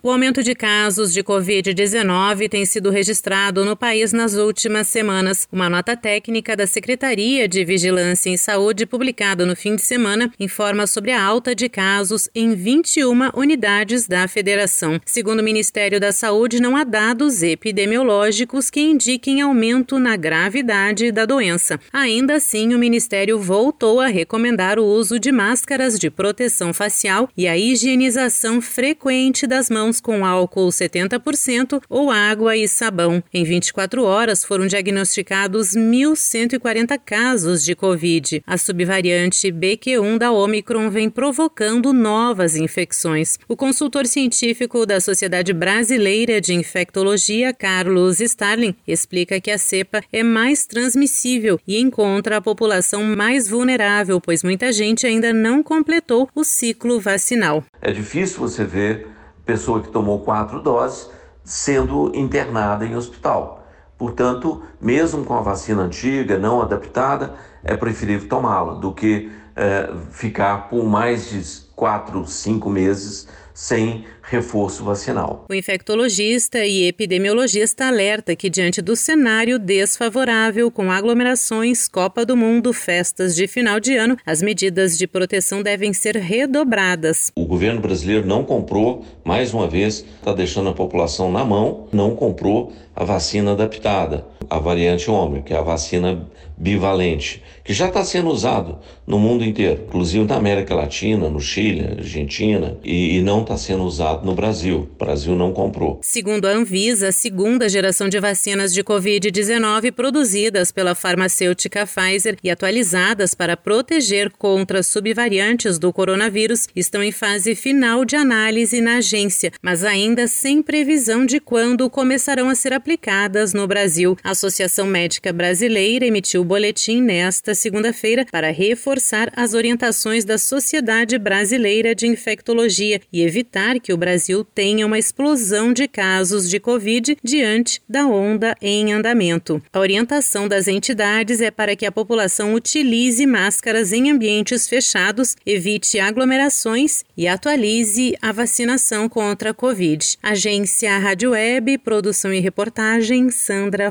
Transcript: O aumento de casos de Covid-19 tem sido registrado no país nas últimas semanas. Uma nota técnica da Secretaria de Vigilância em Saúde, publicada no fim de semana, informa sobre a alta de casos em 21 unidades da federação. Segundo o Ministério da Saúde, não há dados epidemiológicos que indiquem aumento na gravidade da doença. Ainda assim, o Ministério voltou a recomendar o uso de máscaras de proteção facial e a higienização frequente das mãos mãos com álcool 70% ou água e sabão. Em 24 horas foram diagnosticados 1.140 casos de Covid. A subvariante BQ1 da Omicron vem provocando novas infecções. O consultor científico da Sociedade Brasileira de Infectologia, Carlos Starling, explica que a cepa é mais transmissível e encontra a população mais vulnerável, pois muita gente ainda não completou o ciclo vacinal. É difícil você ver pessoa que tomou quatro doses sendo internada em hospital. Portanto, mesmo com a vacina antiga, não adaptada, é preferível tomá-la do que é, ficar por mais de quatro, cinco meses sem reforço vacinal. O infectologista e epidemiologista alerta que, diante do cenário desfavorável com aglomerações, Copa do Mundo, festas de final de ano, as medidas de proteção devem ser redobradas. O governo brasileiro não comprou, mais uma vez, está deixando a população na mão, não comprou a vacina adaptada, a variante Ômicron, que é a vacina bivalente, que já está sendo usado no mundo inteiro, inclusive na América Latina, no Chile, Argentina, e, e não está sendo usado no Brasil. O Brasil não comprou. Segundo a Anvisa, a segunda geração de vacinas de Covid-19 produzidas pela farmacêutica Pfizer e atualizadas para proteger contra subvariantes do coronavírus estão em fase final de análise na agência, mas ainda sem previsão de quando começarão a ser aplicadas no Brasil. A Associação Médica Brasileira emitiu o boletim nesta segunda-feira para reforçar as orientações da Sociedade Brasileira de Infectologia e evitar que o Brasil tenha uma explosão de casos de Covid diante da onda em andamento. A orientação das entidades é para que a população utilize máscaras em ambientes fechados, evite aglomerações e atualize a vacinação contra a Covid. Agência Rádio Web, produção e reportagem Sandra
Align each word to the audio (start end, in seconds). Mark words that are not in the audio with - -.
O 0.00 0.12
aumento 0.12 0.44
de 0.44 0.54
casos 0.54 1.12
de 1.12 1.24
Covid-19 1.24 2.48
tem 2.48 2.64
sido 2.64 2.88
registrado 2.88 3.64
no 3.64 3.76
país 3.76 4.12
nas 4.12 4.34
últimas 4.34 4.86
semanas. 4.86 5.48
Uma 5.50 5.68
nota 5.68 5.96
técnica 5.96 6.54
da 6.54 6.68
Secretaria 6.68 7.48
de 7.48 7.64
Vigilância 7.64 8.30
em 8.30 8.36
Saúde, 8.36 8.86
publicada 8.86 9.44
no 9.44 9.56
fim 9.56 9.74
de 9.74 9.82
semana, 9.82 10.32
informa 10.38 10.86
sobre 10.86 11.10
a 11.10 11.20
alta 11.20 11.52
de 11.52 11.68
casos 11.68 12.28
em 12.32 12.54
21 12.54 13.30
unidades 13.34 14.06
da 14.06 14.28
federação. 14.28 15.00
Segundo 15.04 15.40
o 15.40 15.42
Ministério 15.42 15.98
da 15.98 16.12
Saúde, 16.12 16.62
não 16.62 16.76
há 16.76 16.84
dados 16.84 17.42
epidemiológicos 17.42 18.70
que 18.70 18.80
indiquem 18.80 19.40
aumento 19.40 19.98
na 19.98 20.14
gravidade 20.14 21.10
da 21.10 21.26
doença. 21.26 21.80
Ainda 21.92 22.36
assim, 22.36 22.72
o 22.72 22.78
Ministério 22.78 23.36
voltou 23.40 24.00
a 24.00 24.06
recomendar 24.06 24.78
o 24.78 24.84
uso 24.84 25.18
de 25.18 25.32
máscaras 25.32 25.98
de 25.98 26.08
proteção 26.08 26.72
facial 26.72 27.28
e 27.36 27.48
a 27.48 27.58
higienização 27.58 28.60
frequente 28.60 29.44
das 29.44 29.68
mãos 29.68 29.87
mãos 29.88 30.00
com 30.00 30.24
álcool 30.24 30.68
70% 30.68 31.80
ou 31.88 32.10
água 32.10 32.54
e 32.56 32.68
sabão. 32.68 33.22
Em 33.32 33.42
24 33.42 34.04
horas 34.04 34.44
foram 34.44 34.66
diagnosticados 34.66 35.70
1.140 35.70 36.98
casos 37.02 37.64
de 37.64 37.74
Covid. 37.74 38.42
A 38.46 38.58
subvariante 38.58 39.50
BQ1 39.50 40.18
da 40.18 40.30
Omicron 40.30 40.90
vem 40.90 41.08
provocando 41.08 41.92
novas 41.92 42.54
infecções. 42.54 43.38
O 43.48 43.56
consultor 43.56 44.06
científico 44.06 44.84
da 44.84 45.00
Sociedade 45.00 45.52
Brasileira 45.52 46.40
de 46.40 46.52
Infectologia, 46.52 47.54
Carlos 47.54 48.20
Starling, 48.20 48.74
explica 48.86 49.40
que 49.40 49.50
a 49.50 49.58
cepa 49.58 50.02
é 50.12 50.22
mais 50.22 50.66
transmissível 50.66 51.58
e 51.66 51.80
encontra 51.80 52.36
a 52.36 52.42
população 52.42 53.02
mais 53.04 53.48
vulnerável, 53.48 54.20
pois 54.20 54.42
muita 54.42 54.70
gente 54.70 55.06
ainda 55.06 55.32
não 55.32 55.62
completou 55.62 56.28
o 56.34 56.44
ciclo 56.44 57.00
vacinal. 57.00 57.64
É 57.80 57.90
difícil 57.90 58.38
você 58.38 58.64
ver 58.64 59.17
pessoa 59.48 59.80
que 59.80 59.88
tomou 59.88 60.20
quatro 60.20 60.60
doses 60.60 61.10
sendo 61.42 62.12
internada 62.14 62.84
em 62.84 62.94
hospital. 62.94 63.64
Portanto, 63.96 64.62
mesmo 64.78 65.24
com 65.24 65.34
a 65.38 65.40
vacina 65.40 65.84
antiga, 65.84 66.36
não 66.36 66.60
adaptada, 66.60 67.32
é 67.64 67.76
preferível 67.76 68.28
tomá-la 68.28 68.74
do 68.74 68.92
que 68.92 69.30
é, 69.56 69.90
ficar 70.10 70.68
por 70.68 70.84
mais 70.84 71.30
de 71.30 71.42
quatro, 71.74 72.26
cinco 72.26 72.70
meses 72.70 73.26
sem 73.52 74.04
reforço 74.22 74.84
vacinal. 74.84 75.46
O 75.48 75.54
infectologista 75.54 76.64
e 76.64 76.86
epidemiologista 76.86 77.86
alerta 77.86 78.36
que, 78.36 78.48
diante 78.48 78.80
do 78.80 78.94
cenário 78.94 79.58
desfavorável 79.58 80.70
com 80.70 80.92
aglomerações, 80.92 81.88
Copa 81.88 82.24
do 82.24 82.36
Mundo, 82.36 82.72
festas 82.72 83.34
de 83.34 83.48
final 83.48 83.80
de 83.80 83.96
ano, 83.96 84.16
as 84.24 84.40
medidas 84.40 84.96
de 84.96 85.08
proteção 85.08 85.60
devem 85.60 85.92
ser 85.92 86.14
redobradas. 86.16 87.32
O 87.34 87.46
governo 87.46 87.80
brasileiro 87.80 88.24
não 88.24 88.44
comprou, 88.44 89.04
mais 89.24 89.52
uma 89.52 89.66
vez, 89.66 90.04
está 90.18 90.32
deixando 90.32 90.68
a 90.68 90.74
população 90.74 91.32
na 91.32 91.44
mão, 91.44 91.88
não 91.92 92.14
comprou 92.14 92.72
a 92.94 93.02
vacina 93.02 93.52
adaptada, 93.52 94.24
a 94.48 94.58
variante 94.58 95.10
Ômicron, 95.10 95.42
que 95.42 95.52
é 95.52 95.56
a 95.56 95.62
vacina 95.62 96.26
bivalente, 96.58 97.42
que 97.62 97.72
já 97.72 97.86
está 97.86 98.04
sendo 98.04 98.30
usado 98.30 98.78
no 99.06 99.18
mundo 99.18 99.44
inteiro, 99.44 99.84
inclusive 99.86 100.24
na 100.24 100.36
América 100.36 100.74
Latina, 100.74 101.28
no 101.28 101.40
Chile, 101.40 101.96
Argentina, 101.98 102.76
e, 102.82 103.16
e 103.16 103.22
não 103.22 103.42
está 103.42 103.56
sendo 103.56 103.84
usado 103.84 104.26
no 104.26 104.34
Brasil. 104.34 104.88
O 104.92 104.98
Brasil 104.98 105.36
não 105.36 105.52
comprou. 105.52 106.00
Segundo 106.02 106.46
a 106.46 106.50
Anvisa, 106.50 107.08
a 107.08 107.12
segunda 107.12 107.68
geração 107.68 108.08
de 108.08 108.18
vacinas 108.18 108.74
de 108.74 108.82
Covid-19 108.82 109.92
produzidas 109.92 110.72
pela 110.72 110.94
farmacêutica 110.94 111.86
Pfizer 111.86 112.36
e 112.42 112.50
atualizadas 112.50 113.34
para 113.34 113.56
proteger 113.56 114.30
contra 114.30 114.82
subvariantes 114.82 115.78
do 115.78 115.92
coronavírus 115.92 116.66
estão 116.74 117.02
em 117.02 117.12
fase 117.12 117.54
final 117.54 118.04
de 118.04 118.16
análise 118.16 118.80
na 118.80 118.96
agência, 118.96 119.52
mas 119.62 119.84
ainda 119.84 120.26
sem 120.26 120.62
previsão 120.62 121.24
de 121.24 121.38
quando 121.38 121.88
começarão 121.88 122.48
a 122.48 122.54
ser 122.54 122.72
aplicadas 122.72 123.54
no 123.54 123.66
Brasil. 123.66 124.16
A 124.28 124.32
Associação 124.32 124.86
Médica 124.86 125.32
Brasileira 125.32 126.04
emitiu 126.04 126.42
o 126.42 126.44
boletim 126.44 127.00
nesta 127.00 127.54
segunda-feira 127.54 128.26
para 128.30 128.50
reforçar 128.50 129.32
as 129.34 129.54
orientações 129.54 130.22
da 130.22 130.36
Sociedade 130.36 131.16
Brasileira 131.16 131.94
de 131.94 132.06
Infectologia 132.06 133.00
e 133.10 133.22
evitar 133.22 133.80
que 133.80 133.90
o 133.90 133.96
Brasil 133.96 134.44
tenha 134.44 134.84
uma 134.84 134.98
explosão 134.98 135.72
de 135.72 135.88
casos 135.88 136.50
de 136.50 136.60
Covid 136.60 137.16
diante 137.24 137.80
da 137.88 138.06
onda 138.06 138.54
em 138.60 138.92
andamento. 138.92 139.62
A 139.72 139.80
orientação 139.80 140.46
das 140.46 140.68
entidades 140.68 141.40
é 141.40 141.50
para 141.50 141.74
que 141.74 141.86
a 141.86 141.90
população 141.90 142.52
utilize 142.52 143.24
máscaras 143.24 143.94
em 143.94 144.10
ambientes 144.10 144.68
fechados, 144.68 145.36
evite 145.46 145.98
aglomerações 145.98 147.02
e 147.16 147.26
atualize 147.26 148.14
a 148.20 148.30
vacinação 148.30 149.08
contra 149.08 149.52
a 149.52 149.54
Covid. 149.54 150.18
Agência 150.22 150.98
Rádio 150.98 151.30
Web, 151.30 151.78
produção 151.78 152.30
e 152.30 152.40
reportagem 152.40 153.30
Sandra 153.30 153.90